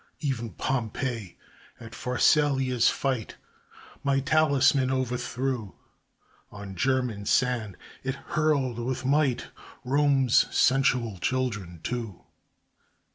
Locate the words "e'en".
0.23-0.49